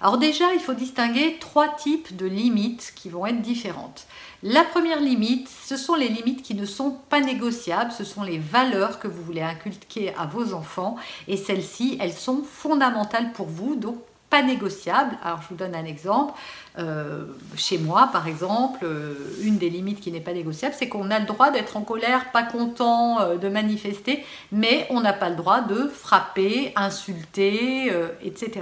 Alors 0.00 0.18
déjà, 0.18 0.54
il 0.54 0.60
faut 0.60 0.74
distinguer 0.74 1.38
trois 1.40 1.74
types 1.74 2.16
de 2.16 2.26
limites 2.26 2.92
qui 2.94 3.08
vont 3.08 3.26
être 3.26 3.42
différentes. 3.42 4.06
La 4.44 4.62
première 4.62 5.00
limite, 5.00 5.48
ce 5.48 5.76
sont 5.76 5.96
les 5.96 6.08
limites 6.08 6.42
qui 6.42 6.54
ne 6.54 6.64
sont 6.64 6.96
pas 7.08 7.20
négociables, 7.20 7.90
ce 7.90 8.04
sont 8.04 8.22
les 8.22 8.38
valeurs 8.38 9.00
que 9.00 9.08
vous 9.08 9.24
voulez 9.24 9.42
inculquer 9.42 10.14
à 10.14 10.26
vos 10.26 10.54
enfants 10.54 10.96
et 11.26 11.36
celles-ci, 11.36 11.98
elles 12.00 12.12
sont 12.12 12.44
fondamentales 12.44 13.32
pour 13.32 13.46
vous, 13.46 13.74
donc 13.74 13.96
pas 14.30 14.42
négociables. 14.42 15.16
Alors 15.22 15.42
je 15.42 15.48
vous 15.48 15.54
donne 15.54 15.74
un 15.74 15.84
exemple. 15.84 16.34
Euh, 16.78 17.24
chez 17.56 17.78
moi, 17.78 18.08
par 18.12 18.28
exemple, 18.28 18.80
euh, 18.84 19.14
une 19.42 19.58
des 19.58 19.70
limites 19.70 20.00
qui 20.00 20.12
n'est 20.12 20.20
pas 20.20 20.32
négociable, 20.32 20.74
c'est 20.78 20.88
qu'on 20.88 21.10
a 21.10 21.18
le 21.18 21.26
droit 21.26 21.50
d'être 21.50 21.76
en 21.76 21.82
colère, 21.82 22.30
pas 22.30 22.44
content, 22.44 23.20
euh, 23.20 23.36
de 23.36 23.48
manifester, 23.48 24.24
mais 24.52 24.86
on 24.90 25.00
n'a 25.00 25.12
pas 25.12 25.28
le 25.28 25.36
droit 25.36 25.60
de 25.60 25.88
frapper, 25.88 26.72
insulter, 26.76 27.92
etc. 28.22 28.60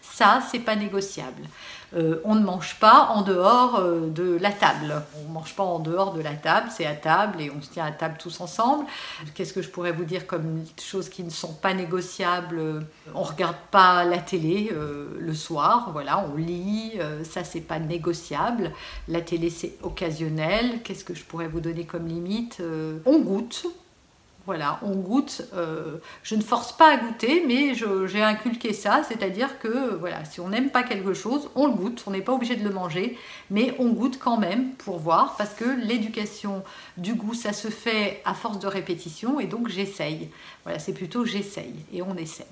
Ça, 0.00 0.40
c'est 0.50 0.60
pas 0.60 0.76
négociable. 0.76 1.42
Euh, 1.94 2.20
on 2.24 2.34
ne 2.34 2.44
mange 2.44 2.76
pas 2.78 3.08
en 3.14 3.22
dehors 3.22 3.76
euh, 3.76 4.08
de 4.10 4.36
la 4.40 4.52
table. 4.52 5.02
On 5.18 5.28
ne 5.28 5.32
mange 5.32 5.54
pas 5.54 5.62
en 5.62 5.78
dehors 5.78 6.12
de 6.12 6.20
la 6.20 6.34
table, 6.34 6.68
c'est 6.70 6.86
à 6.86 6.94
table 6.94 7.40
et 7.40 7.50
on 7.50 7.62
se 7.62 7.70
tient 7.70 7.84
à 7.84 7.92
table 7.92 8.16
tous 8.18 8.40
ensemble. 8.40 8.84
Qu'est-ce 9.34 9.52
que 9.52 9.62
je 9.62 9.68
pourrais 9.68 9.92
vous 9.92 10.04
dire 10.04 10.26
comme 10.26 10.64
choses 10.80 11.08
qui 11.08 11.22
ne 11.22 11.30
sont 11.30 11.54
pas 11.54 11.74
négociables? 11.74 12.60
On 13.14 13.22
ne 13.22 13.26
regarde 13.26 13.56
pas 13.70 14.04
la 14.04 14.18
télé 14.18 14.70
euh, 14.72 15.16
le 15.18 15.34
soir, 15.34 15.90
voilà, 15.92 16.26
on 16.30 16.36
lit, 16.36 16.98
ça 17.22 17.44
c'est 17.44 17.60
pas 17.60 17.78
négociable. 17.78 18.72
La 19.08 19.20
télé 19.20 19.50
c'est 19.50 19.76
occasionnel. 19.82 20.82
Qu'est-ce 20.82 21.04
que 21.04 21.14
je 21.14 21.24
pourrais 21.24 21.48
vous 21.48 21.60
donner 21.60 21.84
comme 21.84 22.06
limite? 22.06 22.62
On 23.06 23.20
goûte. 23.20 23.66
Voilà, 24.48 24.78
on 24.80 24.94
goûte. 24.94 25.42
Euh, 25.52 25.98
je 26.22 26.34
ne 26.34 26.40
force 26.40 26.72
pas 26.72 26.94
à 26.94 26.96
goûter, 26.96 27.44
mais 27.46 27.74
j'ai 27.74 28.22
inculqué 28.22 28.72
ça, 28.72 29.02
c'est-à-dire 29.06 29.58
que 29.58 29.94
voilà, 29.96 30.24
si 30.24 30.40
on 30.40 30.48
n'aime 30.48 30.70
pas 30.70 30.82
quelque 30.82 31.12
chose, 31.12 31.50
on 31.54 31.66
le 31.66 31.74
goûte. 31.74 32.04
On 32.06 32.12
n'est 32.12 32.22
pas 32.22 32.32
obligé 32.32 32.56
de 32.56 32.64
le 32.64 32.70
manger, 32.70 33.18
mais 33.50 33.74
on 33.78 33.90
goûte 33.90 34.18
quand 34.18 34.38
même 34.38 34.70
pour 34.76 35.00
voir, 35.00 35.36
parce 35.36 35.52
que 35.52 35.66
l'éducation 35.66 36.62
du 36.96 37.12
goût, 37.12 37.34
ça 37.34 37.52
se 37.52 37.68
fait 37.68 38.22
à 38.24 38.32
force 38.32 38.58
de 38.58 38.66
répétition, 38.66 39.38
et 39.38 39.44
donc 39.44 39.68
j'essaye. 39.68 40.30
Voilà, 40.64 40.78
c'est 40.78 40.94
plutôt 40.94 41.26
j'essaye 41.26 41.84
et 41.92 42.00
on 42.00 42.16
essaye. 42.16 42.46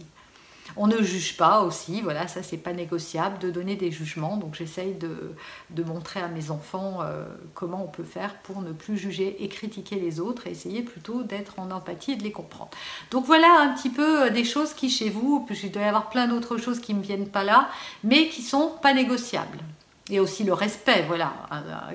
On 0.77 0.87
ne 0.87 1.03
juge 1.03 1.37
pas 1.37 1.61
aussi, 1.63 2.01
voilà, 2.01 2.29
ça 2.29 2.43
c'est 2.43 2.57
pas 2.57 2.73
négociable 2.73 3.39
de 3.39 3.51
donner 3.51 3.77
des 3.77 3.91
jugements. 3.91 4.37
Donc 4.37 4.55
j'essaye 4.55 4.95
de, 4.95 5.35
montrer 5.85 6.21
à 6.21 6.29
mes 6.29 6.51
enfants 6.51 6.99
euh, 7.03 7.25
comment 7.55 7.85
on 7.85 7.89
peut 7.89 8.05
faire 8.05 8.35
pour 8.43 8.61
ne 8.61 8.73
plus 8.73 8.97
juger 8.97 9.43
et 9.45 9.49
critiquer 9.49 9.97
les 9.97 10.19
autres 10.21 10.47
et 10.47 10.51
essayer 10.51 10.83
plutôt 10.83 11.23
d'être 11.23 11.59
en 11.59 11.71
empathie 11.71 12.13
et 12.13 12.17
de 12.17 12.25
les 12.25 12.33
comprendre. 12.33 12.71
Donc 13.11 13.25
voilà 13.25 13.61
un 13.61 13.75
petit 13.75 13.91
peu 13.91 14.25
euh, 14.27 14.31
des 14.31 14.45
choses 14.45 14.75
qui 14.75 14.91
chez 14.91 15.11
vous, 15.11 15.45
puis 15.47 15.59
il 15.63 15.71
doit 15.71 15.83
y 15.83 15.87
avoir 15.87 16.09
plein 16.11 16.27
d'autres 16.27 16.57
choses 16.57 16.81
qui 16.81 16.95
ne 16.95 16.99
me 16.99 17.05
viennent 17.05 17.29
pas 17.29 17.45
là, 17.45 17.69
mais 18.03 18.29
qui 18.29 18.43
sont 18.43 18.73
pas 18.83 18.95
négociables 18.95 19.59
et 20.11 20.21
aussi 20.21 20.45
le 20.45 20.53
respect, 20.53 21.05
voilà, 21.07 21.33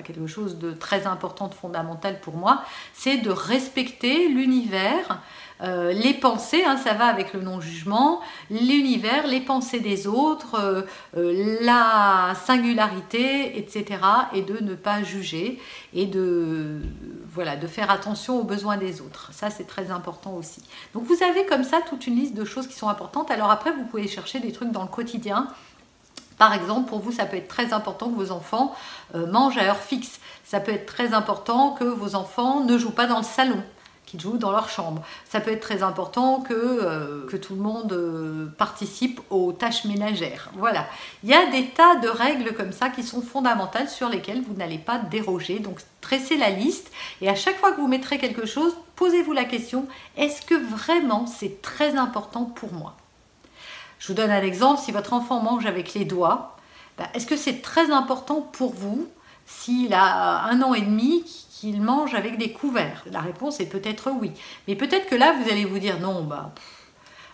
quelque 0.04 0.26
chose 0.26 0.58
de 0.58 0.72
très 0.72 1.06
important, 1.06 1.48
de 1.48 1.54
fondamental 1.54 2.20
pour 2.20 2.36
moi, 2.36 2.62
c'est 2.92 3.18
de 3.18 3.30
respecter 3.30 4.28
l'univers, 4.28 5.22
euh, 5.62 5.92
les 5.92 6.12
pensées, 6.12 6.64
hein, 6.66 6.76
ça 6.76 6.92
va 6.94 7.06
avec 7.06 7.32
le 7.32 7.40
non-jugement, 7.40 8.20
l'univers, 8.50 9.26
les 9.26 9.40
pensées 9.40 9.78
des 9.78 10.08
autres, 10.08 10.56
euh, 10.60 10.82
euh, 11.16 11.58
la 11.60 12.34
singularité, 12.44 13.56
etc. 13.58 14.00
Et 14.34 14.42
de 14.42 14.58
ne 14.58 14.74
pas 14.74 15.02
juger 15.02 15.60
et 15.94 16.06
de, 16.06 16.80
voilà, 17.28 17.56
de 17.56 17.68
faire 17.68 17.90
attention 17.90 18.40
aux 18.40 18.44
besoins 18.44 18.76
des 18.76 19.00
autres. 19.00 19.30
Ça, 19.32 19.50
c'est 19.50 19.66
très 19.66 19.90
important 19.92 20.34
aussi. 20.34 20.62
Donc 20.94 21.04
vous 21.04 21.22
avez 21.22 21.46
comme 21.46 21.64
ça 21.64 21.80
toute 21.88 22.08
une 22.08 22.16
liste 22.16 22.34
de 22.34 22.44
choses 22.44 22.66
qui 22.66 22.74
sont 22.74 22.88
importantes. 22.88 23.30
Alors 23.30 23.50
après, 23.50 23.70
vous 23.70 23.84
pouvez 23.84 24.08
chercher 24.08 24.40
des 24.40 24.50
trucs 24.50 24.72
dans 24.72 24.82
le 24.82 24.88
quotidien. 24.88 25.46
Par 26.42 26.54
exemple, 26.54 26.88
pour 26.88 26.98
vous, 26.98 27.12
ça 27.12 27.24
peut 27.24 27.36
être 27.36 27.46
très 27.46 27.72
important 27.72 28.10
que 28.10 28.16
vos 28.16 28.32
enfants 28.32 28.74
mangent 29.14 29.58
à 29.58 29.62
heure 29.62 29.76
fixe. 29.76 30.18
Ça 30.42 30.58
peut 30.58 30.72
être 30.72 30.86
très 30.86 31.14
important 31.14 31.70
que 31.70 31.84
vos 31.84 32.16
enfants 32.16 32.64
ne 32.64 32.76
jouent 32.78 32.90
pas 32.90 33.06
dans 33.06 33.18
le 33.18 33.22
salon 33.22 33.62
qui 34.06 34.18
jouent 34.18 34.38
dans 34.38 34.50
leur 34.50 34.68
chambre. 34.68 35.04
Ça 35.28 35.38
peut 35.38 35.52
être 35.52 35.60
très 35.60 35.84
important 35.84 36.40
que, 36.40 36.52
euh, 36.52 37.38
tout 37.38 37.54
le 37.54 37.60
monde 37.62 37.92
euh, 37.92 38.46
participe 38.58 39.20
aux 39.30 39.52
tâches 39.52 39.84
ménagères. 39.84 40.50
Voilà. 40.56 40.88
Il 41.22 41.30
y 41.30 41.34
a 41.34 41.46
des 41.46 41.68
tas 41.68 41.94
de 41.94 42.08
règles 42.08 42.54
comme 42.54 42.72
ça 42.72 42.88
qui 42.88 43.04
sont 43.04 43.22
fondamentales 43.22 43.88
sur 43.88 44.08
lesquelles 44.08 44.42
vous 44.42 44.54
n'allez 44.54 44.78
pas 44.78 44.98
déroger. 44.98 45.60
Donc, 45.60 45.78
tressez 46.00 46.36
la 46.36 46.50
liste 46.50 46.90
et 47.20 47.28
à 47.28 47.36
chaque 47.36 47.58
fois 47.58 47.70
que 47.70 47.80
vous 47.80 47.86
mettrez 47.86 48.18
quelque 48.18 48.46
chose, 48.46 48.76
posez-vous 48.96 49.32
la 49.32 49.44
question, 49.44 49.86
est-ce 50.16 50.42
que 50.42 50.56
vraiment 50.56 51.28
c'est 51.28 51.62
très 51.62 51.94
important 51.96 52.46
pour 52.46 52.72
moi? 52.72 52.96
Je 54.02 54.08
vous 54.08 54.14
donne 54.14 54.32
un 54.32 54.42
exemple, 54.42 54.80
si 54.80 54.90
votre 54.90 55.12
enfant 55.12 55.40
mange 55.40 55.64
avec 55.64 55.94
les 55.94 56.04
doigts, 56.04 56.56
ben, 56.98 57.06
est-ce 57.14 57.24
que 57.24 57.36
c'est 57.36 57.62
très 57.62 57.92
important 57.92 58.40
pour 58.40 58.74
vous 58.74 59.06
s'il 59.46 59.94
a 59.94 60.42
un 60.42 60.60
an 60.60 60.74
et 60.74 60.80
demi 60.80 61.22
qu'il 61.52 61.80
mange 61.80 62.12
avec 62.14 62.36
des 62.36 62.50
couverts? 62.50 63.04
La 63.12 63.20
réponse 63.20 63.60
est 63.60 63.66
peut-être 63.66 64.10
oui. 64.10 64.32
Mais 64.66 64.74
peut-être 64.74 65.06
que 65.06 65.14
là, 65.14 65.36
vous 65.40 65.48
allez 65.48 65.64
vous 65.64 65.78
dire 65.78 66.00
non, 66.00 66.24
bah, 66.24 66.50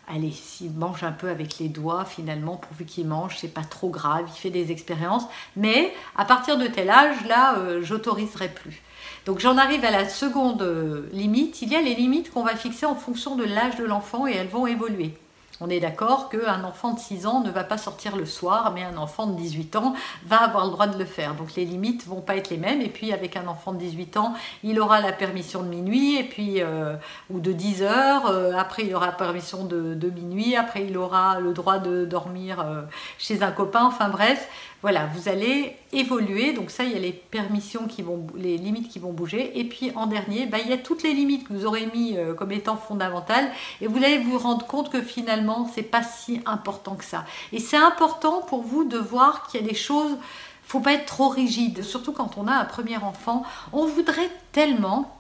allez, 0.09 0.31
s'il 0.31 0.73
mange 0.73 1.03
un 1.05 1.13
peu 1.13 1.31
avec 1.31 1.59
les 1.59 1.71
doigts, 1.71 2.05
finalement, 2.05 2.57
pourvu 2.57 2.85
qu'il 2.85 3.07
mange, 3.07 3.39
c'est 3.39 3.49
pas 3.49 3.65
trop 3.65 3.89
grave, 3.89 4.27
il 4.29 4.39
fait 4.39 4.51
des 4.51 4.71
expériences. 4.71 5.25
Mais 5.57 5.95
à 6.19 6.27
partir 6.27 6.59
de 6.59 6.67
tel 6.67 6.91
âge, 6.91 7.25
là, 7.27 7.57
euh, 7.57 7.81
j'autoriserai 7.83 8.51
plus. 8.51 8.83
Donc 9.25 9.39
j'en 9.39 9.57
arrive 9.57 9.87
à 9.87 9.91
la 9.91 10.07
seconde 10.07 10.61
euh, 10.61 11.09
limite. 11.13 11.63
Il 11.63 11.71
y 11.71 11.77
a 11.77 11.81
les 11.81 11.95
limites 11.95 12.31
qu'on 12.31 12.45
va 12.45 12.57
fixer 12.57 12.85
en 12.85 12.95
fonction 12.95 13.37
de 13.37 13.45
l'âge 13.45 13.77
de 13.77 13.85
l'enfant 13.85 14.27
et 14.27 14.33
elles 14.33 14.49
vont 14.49 14.67
évoluer. 14.67 15.15
On 15.61 15.69
est 15.69 15.81
d'accord 15.81 16.29
qu'un 16.29 16.63
enfant 16.63 16.93
de 16.93 17.01
6 17.01 17.27
ans 17.27 17.41
ne 17.41 17.51
va 17.51 17.65
pas 17.65 17.79
sortir 17.79 18.17
le 18.17 18.27
soir, 18.27 18.73
mais 18.75 18.85
un 18.85 18.97
enfant 18.97 19.27
de 19.27 19.37
18 19.37 19.75
ans 19.77 19.95
va 20.25 20.43
avoir 20.43 20.67
le 20.67 20.71
droit 20.71 20.87
de 20.87 20.97
le 20.97 21.05
faire. 21.05 21.35
Donc 21.35 21.55
les 21.57 21.65
limites 21.65 22.07
vont 22.07 22.21
pas 22.21 22.37
être 22.37 22.51
les 22.51 22.59
mêmes. 22.59 22.81
Et 22.81 22.89
puis 22.89 23.13
avec 23.13 23.37
un 23.37 23.49
enfant 23.49 23.73
de 23.73 23.79
18 23.79 24.17
ans, 24.19 24.35
il 24.63 24.79
aura 24.81 25.01
la 25.01 25.13
permission 25.13 25.63
de 25.63 25.69
minuit, 25.69 26.17
et 26.17 26.25
puis 26.25 26.63
euh, 26.63 26.95
ou 27.31 27.41
de 27.41 27.53
10 27.53 27.83
heures. 27.83 28.27
Euh, 28.27 28.53
après, 28.57 28.85
il 28.85 28.95
aura 28.95 29.07
la 29.07 29.13
permission 29.13 29.65
de, 29.65 30.11
minuit. 30.11 30.55
Après, 30.55 30.87
il 30.87 30.97
aura 30.97 31.41
le 31.41 31.53
droit 31.53 31.79
de 31.79 32.05
dormir 32.05 32.61
euh, 32.61 32.83
chez 33.19 33.43
un 33.43 33.51
copain. 33.51 33.85
Enfin 33.85 34.09
bref, 34.09 34.49
voilà, 34.81 35.07
vous 35.07 35.29
allez 35.29 35.77
évoluer. 35.93 36.53
Donc 36.53 36.71
ça, 36.71 36.85
il 36.85 36.93
y 36.93 36.97
a 36.97 37.01
les 37.01 37.13
permissions 37.13 37.89
qui 37.89 38.03
vont, 38.03 38.27
les 38.37 38.57
limites 38.57 38.89
qui 38.89 39.01
vont 39.01 39.13
bouger. 39.13 39.59
Et 39.59 39.65
puis 39.65 39.91
en 39.97 40.07
dernier, 40.07 40.47
bah, 40.47 40.59
il 40.63 40.71
y 40.71 40.73
a 40.73 40.79
toutes 40.79 41.03
les 41.03 41.13
limites 41.13 41.49
que 41.49 41.53
vous 41.53 41.67
aurez 41.67 41.87
mis 41.93 42.17
euh, 42.17 42.33
comme 42.35 42.53
étant 42.53 42.77
fondamentales. 42.77 43.51
Et 43.81 43.89
vous 43.89 43.99
allez 43.99 44.19
vous 44.19 44.39
rendre 44.39 44.67
compte 44.67 44.91
que 44.91 45.03
finalement, 45.03 45.69
c'est 45.75 45.83
pas 45.83 46.03
si 46.03 46.41
important 46.47 46.95
que 46.95 47.05
ça. 47.05 47.25
Et 47.53 47.59
c'est 47.59 47.77
important 47.77 48.43
pour 48.43 48.63
vous 48.63 48.85
de 48.85 48.99
voir 48.99 49.49
qu'il 49.49 49.61
y 49.61 49.65
a 49.65 49.67
des 49.67 49.75
choses. 49.75 50.17
Faut 50.63 50.81
pas 50.81 50.93
être 50.93 51.07
trop 51.07 51.29
rigide, 51.29 51.83
surtout 51.83 52.13
quand 52.13 52.37
on 52.37 52.47
a 52.47 52.53
un 52.53 52.65
premier 52.65 52.99
enfant. 52.99 53.43
On 53.73 53.87
voudrait 53.87 54.31
tellement 54.53 55.18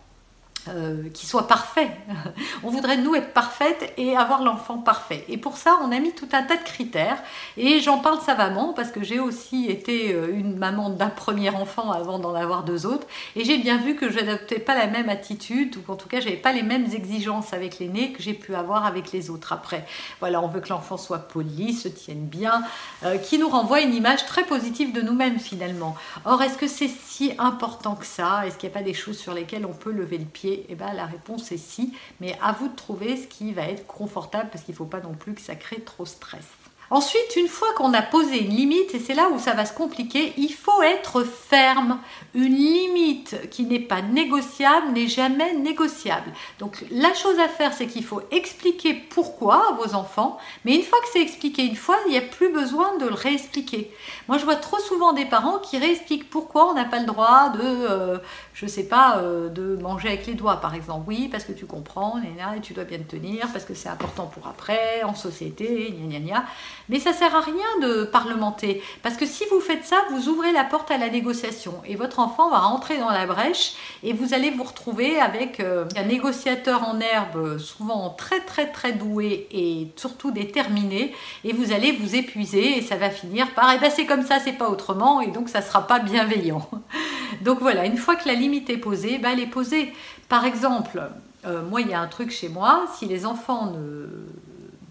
euh, 0.68 1.08
qui 1.14 1.26
soit 1.26 1.46
parfait. 1.46 1.90
on 2.62 2.70
voudrait 2.70 2.96
nous 2.96 3.14
être 3.14 3.32
parfaite 3.32 3.92
et 3.96 4.16
avoir 4.16 4.42
l'enfant 4.42 4.78
parfait. 4.78 5.24
Et 5.28 5.36
pour 5.36 5.56
ça, 5.56 5.78
on 5.82 5.92
a 5.92 5.98
mis 5.98 6.12
tout 6.12 6.28
un 6.32 6.42
tas 6.42 6.56
de 6.56 6.62
critères. 6.62 7.18
Et 7.56 7.80
j'en 7.80 7.98
parle 7.98 8.20
savamment 8.20 8.72
parce 8.72 8.90
que 8.90 9.02
j'ai 9.02 9.20
aussi 9.20 9.66
été 9.66 10.12
euh, 10.12 10.28
une 10.32 10.56
maman 10.56 10.90
d'un 10.90 11.08
premier 11.08 11.50
enfant 11.50 11.92
avant 11.92 12.18
d'en 12.18 12.34
avoir 12.34 12.64
deux 12.64 12.86
autres. 12.86 13.06
Et 13.36 13.44
j'ai 13.44 13.58
bien 13.58 13.78
vu 13.78 13.96
que 13.96 14.10
je 14.10 14.18
n'adoptais 14.18 14.58
pas 14.58 14.74
la 14.74 14.86
même 14.86 15.08
attitude, 15.08 15.76
ou 15.76 15.92
en 15.92 15.96
tout 15.96 16.08
cas, 16.08 16.20
j'avais 16.20 16.36
pas 16.36 16.52
les 16.52 16.62
mêmes 16.62 16.86
exigences 16.92 17.52
avec 17.52 17.78
l'aîné 17.78 18.12
que 18.12 18.22
j'ai 18.22 18.34
pu 18.34 18.54
avoir 18.54 18.86
avec 18.86 19.12
les 19.12 19.30
autres 19.30 19.52
après. 19.52 19.86
Voilà, 20.20 20.42
on 20.42 20.48
veut 20.48 20.60
que 20.60 20.68
l'enfant 20.68 20.96
soit 20.96 21.18
poli, 21.18 21.72
se 21.72 21.88
tienne 21.88 22.26
bien, 22.26 22.62
euh, 23.04 23.18
qui 23.18 23.38
nous 23.38 23.48
renvoie 23.48 23.80
une 23.80 23.94
image 23.94 24.26
très 24.26 24.44
positive 24.44 24.92
de 24.92 25.00
nous-mêmes 25.00 25.38
finalement. 25.38 25.96
Or, 26.24 26.42
est-ce 26.42 26.58
que 26.58 26.66
c'est 26.66 26.88
si 26.88 27.32
important 27.38 27.94
que 27.94 28.06
ça? 28.06 28.46
Est-ce 28.46 28.58
qu'il 28.58 28.68
n'y 28.68 28.74
a 28.74 28.78
pas 28.78 28.84
des 28.84 28.94
choses 28.94 29.18
sur 29.18 29.34
lesquelles 29.34 29.66
on 29.66 29.72
peut 29.72 29.92
lever 29.92 30.18
le 30.18 30.24
pied 30.24 30.57
et 30.58 30.66
eh 30.70 30.74
ben, 30.74 30.92
la 30.92 31.06
réponse 31.06 31.52
est 31.52 31.56
si, 31.56 31.94
mais 32.20 32.36
à 32.42 32.52
vous 32.52 32.68
de 32.68 32.74
trouver 32.74 33.16
ce 33.16 33.26
qui 33.26 33.52
va 33.52 33.62
être 33.62 33.86
confortable 33.86 34.50
parce 34.50 34.64
qu'il 34.64 34.72
ne 34.72 34.78
faut 34.78 34.86
pas 34.86 35.00
non 35.00 35.14
plus 35.14 35.34
que 35.34 35.40
ça 35.40 35.54
crée 35.54 35.80
trop 35.80 36.04
stress. 36.04 36.46
Ensuite, 36.90 37.36
une 37.36 37.48
fois 37.48 37.68
qu'on 37.76 37.92
a 37.92 38.00
posé 38.00 38.42
une 38.42 38.54
limite, 38.54 38.94
et 38.94 38.98
c'est 38.98 39.14
là 39.14 39.28
où 39.28 39.38
ça 39.38 39.52
va 39.52 39.66
se 39.66 39.74
compliquer, 39.74 40.32
il 40.38 40.52
faut 40.52 40.82
être 40.82 41.22
ferme. 41.22 41.98
Une 42.34 42.54
limite 42.54 43.50
qui 43.50 43.64
n'est 43.64 43.78
pas 43.78 44.00
négociable 44.00 44.92
n'est 44.92 45.06
jamais 45.06 45.52
négociable. 45.54 46.32
Donc 46.58 46.84
la 46.90 47.12
chose 47.12 47.38
à 47.38 47.48
faire, 47.48 47.74
c'est 47.74 47.86
qu'il 47.86 48.04
faut 48.04 48.22
expliquer 48.30 48.94
pourquoi 48.94 49.68
à 49.68 49.72
vos 49.72 49.94
enfants, 49.94 50.38
mais 50.64 50.76
une 50.76 50.82
fois 50.82 50.98
que 51.00 51.08
c'est 51.12 51.20
expliqué 51.20 51.64
une 51.64 51.76
fois, 51.76 51.96
il 52.06 52.12
n'y 52.12 52.18
a 52.18 52.22
plus 52.22 52.50
besoin 52.50 52.96
de 52.96 53.06
le 53.06 53.14
réexpliquer. 53.14 53.92
Moi, 54.26 54.38
je 54.38 54.44
vois 54.44 54.56
trop 54.56 54.78
souvent 54.78 55.12
des 55.12 55.26
parents 55.26 55.58
qui 55.58 55.76
réexpliquent 55.76 56.30
pourquoi 56.30 56.70
on 56.70 56.74
n'a 56.74 56.86
pas 56.86 57.00
le 57.00 57.06
droit 57.06 57.50
de, 57.50 57.60
euh, 57.60 58.18
je 58.54 58.64
ne 58.64 58.70
sais 58.70 58.88
pas, 58.88 59.18
euh, 59.18 59.48
de 59.48 59.76
manger 59.76 60.08
avec 60.08 60.26
les 60.26 60.34
doigts, 60.34 60.56
par 60.56 60.74
exemple. 60.74 61.04
Oui, 61.06 61.28
parce 61.28 61.44
que 61.44 61.52
tu 61.52 61.66
comprends, 61.66 62.18
et 62.18 62.60
tu 62.60 62.72
dois 62.72 62.84
bien 62.84 62.98
te 62.98 63.16
tenir, 63.16 63.48
parce 63.52 63.64
que 63.64 63.74
c'est 63.74 63.88
important 63.88 64.26
pour 64.26 64.46
après, 64.46 65.02
en 65.02 65.14
société, 65.14 65.92
gna 65.92 66.18
gna 66.18 66.26
gna. 66.26 66.44
Mais 66.88 67.00
ça 67.00 67.12
sert 67.12 67.34
à 67.34 67.40
rien 67.40 67.54
de 67.82 68.04
parlementer, 68.04 68.82
parce 69.02 69.16
que 69.16 69.26
si 69.26 69.44
vous 69.50 69.60
faites 69.60 69.84
ça, 69.84 69.96
vous 70.10 70.28
ouvrez 70.28 70.52
la 70.52 70.64
porte 70.64 70.90
à 70.90 70.96
la 70.96 71.10
négociation 71.10 71.74
et 71.86 71.96
votre 71.96 72.18
enfant 72.18 72.50
va 72.50 72.58
rentrer 72.58 72.98
dans 72.98 73.10
la 73.10 73.26
brèche 73.26 73.74
et 74.02 74.12
vous 74.12 74.32
allez 74.32 74.50
vous 74.50 74.62
retrouver 74.64 75.20
avec 75.20 75.60
euh, 75.60 75.84
un 75.96 76.04
négociateur 76.04 76.88
en 76.88 76.98
herbe, 77.00 77.58
souvent 77.58 78.10
très 78.10 78.40
très 78.40 78.66
très 78.70 78.92
doué 78.92 79.46
et 79.50 79.88
surtout 79.96 80.30
déterminé, 80.30 81.14
et 81.44 81.52
vous 81.52 81.72
allez 81.72 81.92
vous 81.92 82.14
épuiser 82.14 82.78
et 82.78 82.82
ça 82.82 82.96
va 82.96 83.10
finir 83.10 83.50
par 83.54 83.72
eh 83.74 83.78
ben 83.78 83.90
c'est 83.90 84.06
comme 84.06 84.24
ça, 84.24 84.38
c'est 84.40 84.52
pas 84.52 84.68
autrement, 84.68 85.20
et 85.20 85.28
donc 85.28 85.48
ça 85.48 85.62
sera 85.62 85.86
pas 85.86 85.98
bienveillant. 85.98 86.68
donc 87.42 87.60
voilà, 87.60 87.84
une 87.86 87.98
fois 87.98 88.16
que 88.16 88.26
la 88.28 88.34
limite 88.34 88.70
est 88.70 88.78
posée, 88.78 89.18
ben, 89.18 89.30
elle 89.32 89.40
est 89.40 89.46
posée. 89.46 89.92
Par 90.28 90.44
exemple, 90.44 91.02
euh, 91.46 91.62
moi 91.62 91.80
il 91.80 91.88
y 91.88 91.94
a 91.94 92.00
un 92.00 92.06
truc 92.06 92.30
chez 92.30 92.48
moi, 92.48 92.86
si 92.96 93.06
les 93.06 93.26
enfants 93.26 93.72
ne 93.72 94.06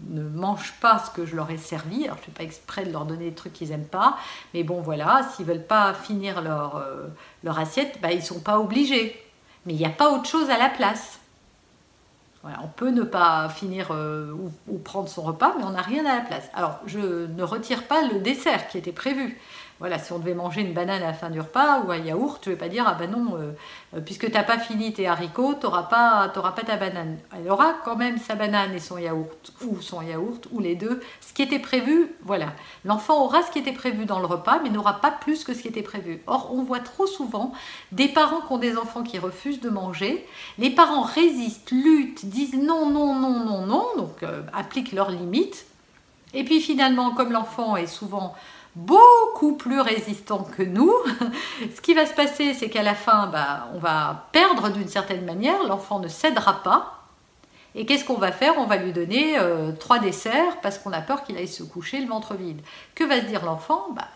ne 0.08 0.22
mangent 0.22 0.74
pas 0.80 0.98
ce 0.98 1.10
que 1.10 1.26
je 1.26 1.36
leur 1.36 1.50
ai 1.50 1.58
servi. 1.58 2.04
Alors, 2.04 2.16
je 2.16 2.22
ne 2.22 2.26
fais 2.26 2.32
pas 2.32 2.44
exprès 2.44 2.84
de 2.84 2.92
leur 2.92 3.04
donner 3.04 3.30
des 3.30 3.34
trucs 3.34 3.52
qu'ils 3.52 3.70
n'aiment 3.70 3.84
pas. 3.84 4.16
Mais 4.54 4.62
bon, 4.62 4.80
voilà, 4.80 5.28
s'ils 5.34 5.46
ne 5.46 5.52
veulent 5.52 5.66
pas 5.66 5.94
finir 5.94 6.40
leur, 6.42 6.76
euh, 6.76 7.06
leur 7.44 7.58
assiette, 7.58 7.98
bah, 8.00 8.12
ils 8.12 8.18
ne 8.18 8.22
sont 8.22 8.40
pas 8.40 8.58
obligés. 8.58 9.22
Mais 9.66 9.74
il 9.74 9.78
n'y 9.78 9.86
a 9.86 9.90
pas 9.90 10.10
autre 10.10 10.26
chose 10.26 10.50
à 10.50 10.58
la 10.58 10.68
place. 10.68 11.20
Voilà, 12.42 12.60
on 12.62 12.68
peut 12.68 12.90
ne 12.90 13.02
pas 13.02 13.48
finir 13.48 13.88
euh, 13.90 14.32
ou, 14.68 14.78
prendre 14.78 15.08
son 15.08 15.22
repas, 15.22 15.54
mais 15.58 15.64
on 15.64 15.70
n'a 15.70 15.82
rien 15.82 16.06
à 16.06 16.16
la 16.16 16.20
place. 16.20 16.48
Alors, 16.54 16.78
je 16.86 17.26
ne 17.26 17.42
retire 17.42 17.84
pas 17.84 18.02
le 18.02 18.20
dessert 18.20 18.68
qui 18.68 18.78
était 18.78 18.92
prévu. 18.92 19.38
Voilà, 19.80 20.00
si 20.00 20.12
on 20.12 20.18
devait 20.18 20.34
manger 20.34 20.62
une 20.62 20.72
banane 20.72 21.02
à 21.02 21.06
la 21.06 21.12
fin 21.12 21.30
du 21.30 21.40
repas 21.40 21.82
ou 21.82 21.92
un 21.92 21.98
yaourt, 21.98 22.40
je 22.44 22.50
ne 22.50 22.54
vais 22.54 22.58
pas 22.58 22.68
dire 22.68 22.84
ah 22.86 22.94
ben 22.98 23.08
non, 23.08 23.36
euh, 23.36 23.52
euh, 23.94 24.00
puisque 24.00 24.26
tu 24.26 24.32
n'as 24.32 24.42
pas 24.42 24.58
fini 24.58 24.92
tes 24.92 25.06
haricots, 25.06 25.54
tu 25.54 25.66
n'auras 25.66 25.84
pas, 25.84 26.28
pas 26.28 26.62
ta 26.66 26.76
banane. 26.76 27.18
Elle 27.32 27.48
aura 27.48 27.74
quand 27.84 27.94
même 27.94 28.18
sa 28.18 28.34
banane 28.34 28.74
et 28.74 28.80
son 28.80 28.98
yaourt, 28.98 29.52
ou 29.64 29.80
son 29.80 30.02
yaourt, 30.02 30.48
ou 30.50 30.58
les 30.58 30.74
deux. 30.74 31.00
Ce 31.20 31.32
qui 31.32 31.42
était 31.42 31.60
prévu, 31.60 32.12
voilà. 32.24 32.54
L'enfant 32.84 33.22
aura 33.24 33.42
ce 33.42 33.52
qui 33.52 33.60
était 33.60 33.72
prévu 33.72 34.04
dans 34.04 34.18
le 34.18 34.26
repas, 34.26 34.58
mais 34.64 34.70
n'aura 34.70 35.00
pas 35.00 35.12
plus 35.12 35.44
que 35.44 35.54
ce 35.54 35.62
qui 35.62 35.68
était 35.68 35.82
prévu. 35.82 36.22
Or, 36.26 36.50
on 36.52 36.64
voit 36.64 36.80
trop 36.80 37.06
souvent 37.06 37.52
des 37.92 38.08
parents 38.08 38.40
qui 38.40 38.52
ont 38.52 38.58
des 38.58 38.76
enfants 38.76 39.04
qui 39.04 39.20
refusent 39.20 39.60
de 39.60 39.70
manger. 39.70 40.26
Les 40.58 40.70
parents 40.70 41.02
résistent, 41.02 41.70
luttent, 41.70 42.26
disent 42.26 42.54
non, 42.54 42.90
non, 42.90 43.14
non, 43.14 43.44
non, 43.44 43.66
non, 43.66 43.86
donc 43.96 44.24
euh, 44.24 44.42
appliquent 44.52 44.92
leurs 44.92 45.12
limites. 45.12 45.66
Et 46.34 46.44
puis 46.44 46.60
finalement, 46.60 47.12
comme 47.12 47.32
l'enfant 47.32 47.76
est 47.76 47.86
souvent 47.86 48.34
beaucoup 48.78 49.56
plus 49.56 49.80
résistant 49.80 50.44
que 50.44 50.62
nous. 50.62 50.94
Ce 51.74 51.80
qui 51.80 51.94
va 51.94 52.06
se 52.06 52.14
passer, 52.14 52.54
c'est 52.54 52.70
qu'à 52.70 52.84
la 52.84 52.94
fin, 52.94 53.26
bah, 53.26 53.68
on 53.74 53.78
va 53.78 54.28
perdre 54.32 54.70
d'une 54.70 54.88
certaine 54.88 55.24
manière, 55.24 55.64
l'enfant 55.64 55.98
ne 55.98 56.06
cédera 56.06 56.62
pas. 56.62 57.02
Et 57.74 57.86
qu'est-ce 57.86 58.04
qu'on 58.04 58.18
va 58.18 58.32
faire? 58.32 58.54
On 58.56 58.66
va 58.66 58.76
lui 58.76 58.92
donner 58.92 59.36
euh, 59.38 59.72
trois 59.72 59.98
desserts 59.98 60.60
parce 60.62 60.78
qu'on 60.78 60.92
a 60.92 61.00
peur 61.00 61.24
qu'il 61.24 61.36
aille 61.36 61.48
se 61.48 61.64
coucher 61.64 62.00
le 62.00 62.06
ventre 62.06 62.34
vide. 62.34 62.60
Que 62.94 63.04
va 63.04 63.20
se 63.20 63.26
dire 63.26 63.44
l'enfant? 63.44 63.88
Bah, 63.94 64.08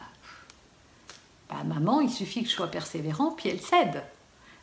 bah, 1.50 1.64
Maman, 1.64 2.00
il 2.00 2.10
suffit 2.10 2.44
que 2.44 2.48
je 2.48 2.54
sois 2.54 2.68
persévérant, 2.68 3.32
puis 3.32 3.48
elle 3.48 3.60
cède. 3.60 4.02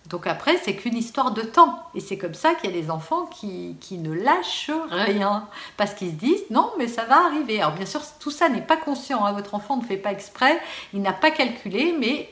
Donc 0.09 0.25
après, 0.25 0.57
c'est 0.57 0.75
qu'une 0.75 0.97
histoire 0.97 1.31
de 1.31 1.43
temps. 1.43 1.83
Et 1.93 1.99
c'est 1.99 2.17
comme 2.17 2.33
ça 2.33 2.55
qu'il 2.55 2.71
y 2.71 2.77
a 2.77 2.81
des 2.81 2.89
enfants 2.89 3.27
qui, 3.27 3.77
ne 3.91 4.13
lâchent 4.13 4.71
rien. 4.89 5.47
Parce 5.77 5.93
qu'ils 5.93 6.09
se 6.09 6.15
disent, 6.15 6.43
non, 6.49 6.71
mais 6.77 6.87
ça 6.87 7.05
va 7.05 7.25
arriver. 7.25 7.61
Alors 7.61 7.73
bien 7.73 7.85
sûr, 7.85 8.01
tout 8.19 8.31
ça 8.31 8.49
n'est 8.49 8.61
pas 8.61 8.77
conscient. 8.77 9.23
Hein. 9.23 9.33
Votre 9.33 9.53
enfant 9.53 9.77
ne 9.77 9.83
fait 9.83 9.97
pas 9.97 10.11
exprès. 10.11 10.59
Il 10.93 11.01
n'a 11.01 11.13
pas 11.13 11.29
calculé, 11.29 11.95
mais 11.97 12.29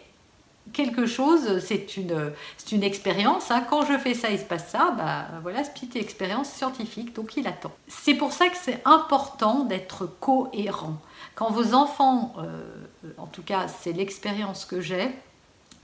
quelque 0.73 1.05
chose, 1.05 1.59
c'est 1.59 1.97
une, 1.97 2.33
une 2.71 2.83
expérience. 2.83 3.51
Hein. 3.51 3.63
Quand 3.69 3.85
je 3.85 3.97
fais 3.97 4.15
ça, 4.15 4.31
il 4.31 4.39
se 4.39 4.45
passe 4.45 4.69
ça. 4.69 4.95
Bah, 4.97 5.25
voilà, 5.43 5.61
petite 5.61 5.95
expérience 5.95 6.49
scientifique. 6.49 7.13
Donc 7.13 7.37
il 7.37 7.47
attend. 7.47 7.71
C'est 7.87 8.15
pour 8.15 8.33
ça 8.33 8.49
que 8.49 8.57
c'est 8.59 8.81
important 8.85 9.65
d'être 9.65 10.07
cohérent. 10.19 10.97
Quand 11.35 11.51
vos 11.51 11.75
enfants, 11.75 12.33
euh, 12.39 12.63
en 13.19 13.27
tout 13.27 13.43
cas, 13.43 13.67
c'est 13.67 13.93
l'expérience 13.93 14.65
que 14.65 14.81
j'ai, 14.81 15.11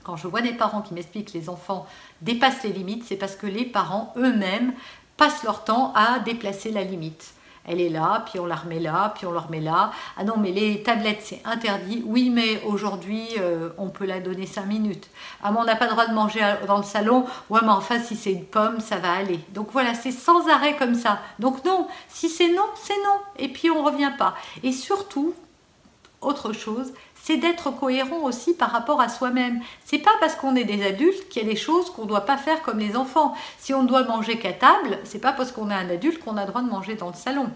quand 0.04 0.16
je 0.16 0.28
vois 0.28 0.42
des 0.42 0.52
parents 0.52 0.82
qui 0.82 0.94
m'expliquent 0.94 1.32
que 1.32 1.38
les 1.38 1.48
enfants 1.48 1.86
dépassent 2.20 2.62
les 2.62 2.72
limites, 2.72 3.04
c'est 3.04 3.16
parce 3.16 3.34
que 3.34 3.46
les 3.46 3.64
parents 3.64 4.12
eux-mêmes 4.16 4.74
passent 5.16 5.42
leur 5.42 5.64
temps 5.64 5.92
à 5.94 6.18
déplacer 6.20 6.70
la 6.70 6.84
limite. 6.84 7.34
Elle 7.66 7.80
est 7.80 7.88
là, 7.88 8.22
puis 8.28 8.38
on 8.38 8.44
la 8.44 8.56
remet 8.56 8.78
là, 8.78 9.14
puis 9.16 9.26
on 9.26 9.32
la 9.32 9.40
remet 9.40 9.60
là. 9.60 9.90
Ah 10.18 10.24
non, 10.24 10.34
mais 10.36 10.52
les 10.52 10.82
tablettes, 10.82 11.22
c'est 11.22 11.40
interdit. 11.46 12.02
Oui, 12.04 12.28
mais 12.28 12.62
aujourd'hui, 12.66 13.26
euh, 13.38 13.70
on 13.78 13.88
peut 13.88 14.04
la 14.04 14.20
donner 14.20 14.44
5 14.44 14.66
minutes. 14.66 15.08
Ah, 15.42 15.50
mais 15.50 15.58
on 15.60 15.64
n'a 15.64 15.74
pas 15.74 15.86
le 15.86 15.92
droit 15.92 16.06
de 16.06 16.12
manger 16.12 16.40
dans 16.66 16.76
le 16.76 16.82
salon. 16.82 17.24
Ouais, 17.48 17.60
mais 17.62 17.70
enfin, 17.70 17.98
si 18.00 18.16
c'est 18.16 18.32
une 18.32 18.44
pomme, 18.44 18.80
ça 18.80 18.96
va 18.96 19.12
aller. 19.12 19.40
Donc 19.54 19.68
voilà, 19.72 19.94
c'est 19.94 20.12
sans 20.12 20.46
arrêt 20.48 20.76
comme 20.76 20.94
ça. 20.94 21.20
Donc 21.38 21.64
non, 21.64 21.88
si 22.08 22.28
c'est 22.28 22.52
non, 22.52 22.66
c'est 22.74 23.02
non. 23.02 23.18
Et 23.38 23.48
puis 23.48 23.70
on 23.70 23.82
ne 23.82 23.90
revient 23.90 24.12
pas. 24.18 24.34
Et 24.62 24.72
surtout, 24.72 25.34
autre 26.20 26.52
chose, 26.52 26.92
c'est 27.24 27.38
d'être 27.38 27.70
cohérent 27.70 28.20
aussi 28.24 28.52
par 28.52 28.70
rapport 28.70 29.00
à 29.00 29.08
soi-même. 29.08 29.62
C'est 29.86 29.98
pas 29.98 30.12
parce 30.20 30.34
qu'on 30.34 30.56
est 30.56 30.64
des 30.64 30.84
adultes 30.84 31.26
qu'il 31.30 31.42
y 31.42 31.46
a 31.46 31.48
des 31.48 31.56
choses 31.56 31.88
qu'on 31.88 32.02
ne 32.02 32.08
doit 32.08 32.26
pas 32.26 32.36
faire 32.36 32.60
comme 32.60 32.78
les 32.78 32.96
enfants. 32.96 33.34
Si 33.56 33.72
on 33.72 33.82
doit 33.82 34.04
manger 34.04 34.38
qu'à 34.38 34.52
table, 34.52 34.98
c'est 35.04 35.20
pas 35.20 35.32
parce 35.32 35.50
qu'on 35.50 35.70
est 35.70 35.74
un 35.74 35.88
adulte 35.88 36.22
qu'on 36.22 36.36
a 36.36 36.42
le 36.42 36.48
droit 36.48 36.60
de 36.60 36.68
manger 36.68 36.96
dans 36.96 37.08
le 37.08 37.14
salon. 37.14 37.48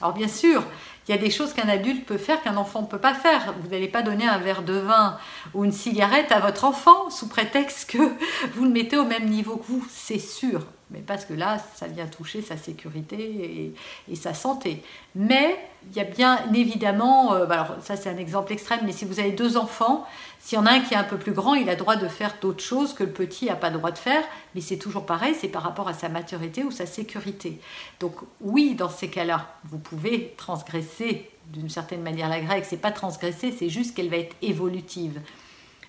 Alors 0.00 0.14
bien 0.14 0.28
sûr, 0.28 0.64
il 1.06 1.10
y 1.10 1.14
a 1.14 1.20
des 1.20 1.28
choses 1.28 1.52
qu'un 1.52 1.68
adulte 1.68 2.06
peut 2.06 2.16
faire 2.16 2.42
qu'un 2.42 2.56
enfant 2.56 2.80
ne 2.80 2.86
peut 2.86 2.96
pas 2.96 3.12
faire. 3.12 3.52
Vous 3.60 3.68
n'allez 3.68 3.88
pas 3.88 4.00
donner 4.00 4.26
un 4.26 4.38
verre 4.38 4.62
de 4.62 4.78
vin 4.78 5.18
ou 5.52 5.66
une 5.66 5.72
cigarette 5.72 6.32
à 6.32 6.40
votre 6.40 6.64
enfant 6.64 7.10
sous 7.10 7.28
prétexte 7.28 7.90
que 7.90 7.98
vous 8.54 8.64
le 8.64 8.70
mettez 8.70 8.96
au 8.96 9.04
même 9.04 9.28
niveau 9.28 9.56
que 9.56 9.66
vous, 9.66 9.86
c'est 9.90 10.18
sûr 10.18 10.62
mais 10.92 11.00
parce 11.00 11.24
que 11.24 11.34
là, 11.34 11.58
ça 11.74 11.86
vient 11.86 12.06
toucher 12.06 12.42
sa 12.42 12.56
sécurité 12.56 13.74
et, 14.08 14.16
sa 14.16 14.34
santé. 14.34 14.82
Mais 15.14 15.58
il 15.90 15.96
y 15.96 16.00
a 16.00 16.04
bien 16.04 16.38
évidemment, 16.54 17.34
euh, 17.34 17.46
bah 17.46 17.62
alors 17.62 17.82
ça 17.82 17.96
c'est 17.96 18.10
un 18.10 18.16
exemple 18.16 18.52
extrême, 18.52 18.80
mais 18.84 18.92
si 18.92 19.04
vous 19.04 19.18
avez 19.18 19.32
deux 19.32 19.56
enfants, 19.56 20.06
s'il 20.38 20.58
y 20.58 20.60
en 20.60 20.66
a 20.66 20.72
un 20.72 20.80
qui 20.80 20.94
est 20.94 20.96
un 20.96 21.04
peu 21.04 21.16
plus 21.16 21.32
grand, 21.32 21.54
il 21.54 21.68
a 21.70 21.76
droit 21.76 21.96
de 21.96 22.08
faire 22.08 22.36
d'autres 22.40 22.62
choses 22.62 22.94
que 22.94 23.04
le 23.04 23.10
petit 23.10 23.46
n'a 23.46 23.56
pas 23.56 23.70
le 23.70 23.78
droit 23.78 23.90
de 23.90 23.98
faire, 23.98 24.22
mais 24.54 24.60
c'est 24.60 24.76
toujours 24.76 25.06
pareil, 25.06 25.34
c'est 25.38 25.48
par 25.48 25.62
rapport 25.62 25.88
à 25.88 25.94
sa 25.94 26.08
maturité 26.08 26.62
ou 26.62 26.70
sa 26.70 26.86
sécurité. 26.86 27.58
Donc 27.98 28.16
oui, 28.40 28.74
dans 28.74 28.90
ces 28.90 29.08
cas-là, 29.08 29.54
vous 29.64 29.78
pouvez 29.78 30.34
transgresser 30.36 31.28
d'une 31.46 31.68
certaine 31.68 32.02
manière 32.02 32.28
la 32.28 32.40
grecque, 32.40 32.64
c'est 32.64 32.76
pas 32.76 32.92
transgresser, 32.92 33.52
c'est 33.52 33.68
juste 33.68 33.96
qu'elle 33.96 34.10
va 34.10 34.16
être 34.16 34.36
évolutive. 34.42 35.20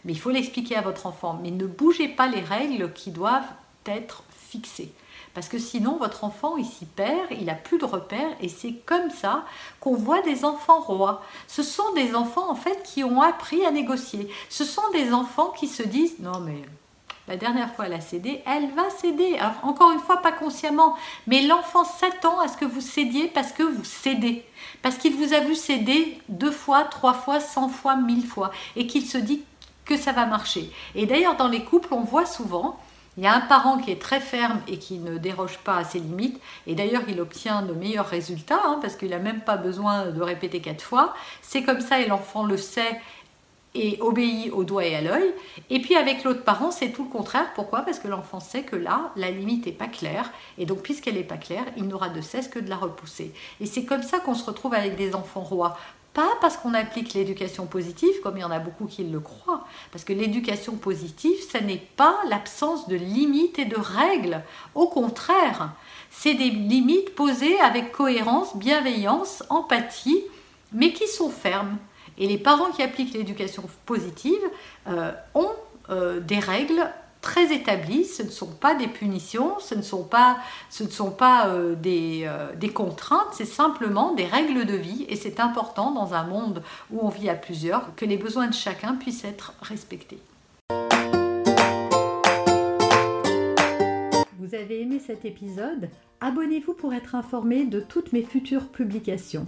Mais 0.06 0.13
il 0.13 0.20
faut 0.20 0.32
l'expliquer 0.32 0.75
à 0.75 0.82
votre 0.82 1.06
enfant. 1.06 1.39
Mais 1.42 1.51
ne 1.51 1.66
bougez 1.66 2.08
pas 2.08 2.28
les 2.28 2.42
règles 2.42 2.92
qui 2.94 3.12
doivent 3.12 3.44
être 3.86 4.24
parce 5.34 5.50
que 5.50 5.58
sinon, 5.58 5.98
votre 5.98 6.24
enfant, 6.24 6.58
il 6.58 6.66
s'y 6.66 6.86
perd, 6.86 7.28
il 7.32 7.46
n'a 7.46 7.56
plus 7.56 7.80
de 7.80 7.86
repères, 7.86 8.36
et 8.40 8.50
c'est 8.50 8.74
comme 8.86 9.10
ça 9.10 9.46
qu'on 9.80 9.96
voit 9.96 10.22
des 10.22 10.46
enfants 10.46 10.80
rois. 10.80 11.24
Ce 11.48 11.64
sont 11.64 11.92
des 11.94 12.16
enfants, 12.16 12.50
en 12.50 12.56
fait, 12.56 12.84
qui 12.84 13.04
ont 13.04 13.22
appris 13.22 13.66
à 13.66 13.72
négocier. 13.72 14.30
Ce 14.50 14.64
sont 14.64 14.90
des 14.92 15.12
enfants 15.12 15.50
qui 15.50 15.68
se 15.68 15.84
disent, 15.84 16.20
non 16.20 16.40
mais 16.40 16.62
la 17.28 17.38
dernière 17.38 17.74
fois 17.74 17.86
elle 17.86 17.94
a 17.94 18.02
cédé, 18.02 18.42
elle 18.46 18.70
va 18.72 18.90
céder. 18.90 19.38
Encore 19.64 19.92
une 19.92 20.00
fois, 20.00 20.18
pas 20.18 20.34
consciemment, 20.34 20.96
mais 21.26 21.42
l'enfant 21.42 21.86
s'attend 21.86 22.40
à 22.40 22.48
ce 22.48 22.58
que 22.58 22.66
vous 22.66 22.82
cédiez 22.82 23.28
parce 23.28 23.54
que 23.54 23.64
vous 23.64 23.86
cédez. 23.86 24.46
Parce 24.82 24.98
qu'il 24.98 25.16
vous 25.16 25.34
a 25.34 25.40
vu 25.40 25.56
céder 25.56 26.20
deux 26.28 26.52
fois, 26.52 26.84
trois 26.84 27.14
fois, 27.14 27.40
cent 27.40 27.70
fois, 27.70 27.96
mille 27.96 28.28
fois, 28.28 28.52
et 28.76 28.88
qu'il 28.88 29.08
se 29.08 29.18
dit 29.18 29.44
que 29.86 29.98
ça 29.98 30.12
va 30.12 30.26
marcher. 30.26 30.70
Et 30.96 31.06
d'ailleurs, 31.06 31.38
dans 31.38 31.48
les 31.48 31.64
couples, 31.64 31.94
on 31.94 32.02
voit 32.02 32.26
souvent 32.26 32.78
il 33.17 33.24
y 33.24 33.27
a 33.27 33.36
un 33.36 33.41
parent 33.41 33.77
qui 33.77 33.91
est 33.91 34.01
très 34.01 34.20
ferme 34.20 34.62
et 34.67 34.77
qui 34.77 34.98
ne 34.98 35.17
déroge 35.17 35.60
pas 35.60 35.77
à 35.77 35.84
ses 35.84 36.00
limites, 36.00 36.39
et 36.67 36.75
d'ailleurs 36.75 37.03
il 37.08 37.22
obtient 37.22 37.62
de 37.62 37.74
meilleurs 37.74 38.08
résultats, 38.08 38.62
hein, 38.65 38.79
parce 38.82 38.96
qu'il 38.96 39.10
n'a 39.10 39.20
même 39.20 39.41
pas 39.41 39.58
besoin 39.58 40.08
de 40.08 40.22
répéter 40.22 40.62
quatre 40.62 40.82
fois. 40.82 41.13
C'est 41.41 41.63
comme 41.63 41.82
ça 41.82 42.00
et 42.01 42.08
l'enfant 42.08 42.46
le 42.46 42.58
sait 42.58 43.00
et 43.75 43.98
obéit 44.01 44.51
au 44.51 44.63
doigt 44.63 44.86
et 44.86 44.96
à 44.96 45.01
l'œil. 45.01 45.34
Et 45.70 45.82
puis 45.82 45.96
avec 45.96 46.24
l'autre 46.24 46.43
parent, 46.43 46.72
c'est 46.72 46.89
tout 46.89 47.03
le 47.03 47.10
contraire. 47.10 47.53
Pourquoi? 47.55 47.82
Parce 47.82 48.00
que 48.00 48.08
l'enfant 48.08 48.39
sait 48.39 48.63
que 48.63 48.75
là, 48.75 49.12
la 49.15 49.32
limite 49.32 49.65
n'est 49.65 49.72
pas 49.72 49.88
claire, 49.88 50.32
et 50.58 50.65
donc 50.65 50.82
puisqu'elle 50.82 51.15
n'est 51.15 51.24
pas 51.24 51.38
claire, 51.38 51.65
il 51.77 51.88
n'aura 51.88 52.10
de 52.10 52.22
cesse 52.22 52.48
que 52.48 52.60
de 52.60 52.70
la 52.70 52.77
repousser. 52.77 53.34
Et 53.60 53.65
c'est 53.65 53.86
comme 53.86 54.03
ça 54.03 54.20
qu'on 54.20 54.36
se 54.36 54.46
retrouve 54.46 54.74
avec 54.74 54.96
des 54.96 55.15
enfants 55.15 55.41
rois. 55.41 55.77
Pas 56.13 56.29
parce 56.41 56.58
qu'on 56.58 56.75
applique 56.75 57.15
l'éducation 57.15 57.65
positive, 57.65 58.13
comme 58.22 58.38
il 58.38 58.41
y 58.41 58.43
en 58.43 58.51
a 58.51 58.60
beaucoup 58.60 58.86
qui 58.86 59.03
le 59.03 59.20
croient, 59.20 59.65
parce 59.91 60.03
que 60.03 60.13
l'éducation 60.13 60.75
positive, 60.75 61.36
ce 61.51 61.58
n'est 61.58 61.84
pas 61.98 62.15
l'absence 62.29 62.88
de 62.88 62.96
limites 62.96 63.58
et 63.58 63.65
de 63.65 63.77
règles. 63.77 64.43
Au 64.75 64.88
contraire, 64.88 65.72
c'est 66.12 66.36
des 66.36 66.51
limites 66.51 67.15
posées 67.15 67.60
avec 67.60 67.91
cohérence, 67.91 68.55
bienveillance, 68.55 69.43
empathie, 69.50 70.24
mais 70.72 70.93
qui 70.93 71.08
sont 71.08 71.32
fermes. 71.32 71.77
Et 72.20 72.27
les 72.27 72.38
parents 72.38 72.72
qui 72.72 72.84
appliquent 72.84 73.13
l'éducation 73.13 73.63
positive 73.88 74.34
euh, 74.88 75.12
ont 75.34 75.51
euh, 75.89 76.20
des 76.20 76.38
règles 76.38 76.91
très 77.24 77.56
établies, 77.56 78.06
ce 78.06 78.22
ne 78.22 78.30
sont 78.30 78.51
pas 78.51 78.75
des 78.75 78.88
punitions, 78.88 79.58
ce 79.60 79.74
ne 79.74 79.82
sont 79.82 80.03
pas, 80.03 80.38
euh, 81.48 81.74
des, 81.74 82.30
des, 82.60 82.70
contraintes, 82.70 83.30
c'est 83.32 83.46
simplement 83.46 84.13
des 84.13 84.25
règles 84.25 84.65
de 84.65 84.75
vie 84.75 85.06
et 85.10 85.15
c'est 85.15 85.39
important 85.39 85.92
dans 85.92 86.13
un 86.13 86.25
monde 86.25 86.62
où 86.92 87.00
on 87.01 87.10
vit 87.10 87.30
à 87.30 87.36
plusieurs 87.36 87.96
que 87.96 88.06
les 88.06 88.18
besoins 88.18 88.48
de 88.48 88.53
chacun 88.53 88.96
puissent 88.96 89.24
être 89.24 89.53
respectés. 89.62 90.20
Vous 94.38 94.53
avez 94.53 94.82
aimé 94.82 95.00
cet 95.00 95.24
épisode? 95.24 95.89
Abonnez-vous 96.20 96.74
pour 96.74 96.94
être 96.94 97.15
informé 97.15 97.65
de 97.65 97.80
toutes 97.80 98.12
mes 98.12 98.24
futures 98.24 98.68
publications. 98.68 99.48